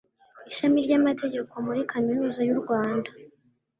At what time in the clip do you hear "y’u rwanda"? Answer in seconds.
2.47-3.09